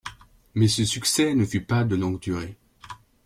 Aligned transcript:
Mais 0.55 0.67
ce 0.67 0.83
succès 0.83 1.35
ne 1.35 1.45
fut 1.45 1.61
pas 1.61 1.83
de 1.83 1.95
longue 1.95 2.19
durée. 2.19 2.57